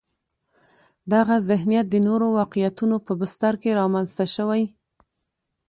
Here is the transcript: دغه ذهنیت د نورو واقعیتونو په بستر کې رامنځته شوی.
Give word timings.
دغه 1.13 1.35
ذهنیت 1.49 1.85
د 1.89 1.95
نورو 2.07 2.27
واقعیتونو 2.39 2.95
په 3.05 3.11
بستر 3.19 3.53
کې 3.61 3.77
رامنځته 3.79 4.25
شوی. 4.35 4.63